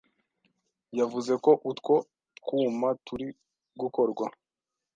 yavuze 0.99 1.33
ko 1.43 1.51
utwo 1.71 1.93
twuma 2.39 2.89
turi 3.05 3.27
gukorwa 3.79 4.25